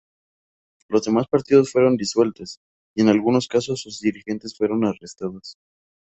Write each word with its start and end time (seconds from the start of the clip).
Los 0.89 1.03
demás 1.03 1.27
partidos 1.27 1.71
fueron 1.71 1.95
disueltos 1.95 2.59
y 2.95 3.01
en 3.03 3.09
algunos 3.09 3.47
casos 3.47 3.81
sus 3.81 3.99
dirigentes 3.99 4.57
fueron 4.57 4.83
arrestados. 4.83 5.57